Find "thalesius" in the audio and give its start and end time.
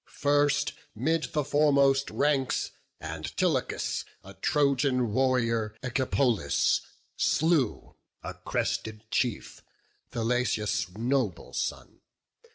10.11-10.89